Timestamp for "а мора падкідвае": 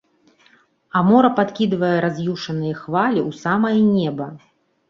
0.99-1.93